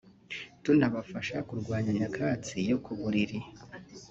[0.63, 3.39] tunabafasha kurwanya nyakatsi yo ku buriri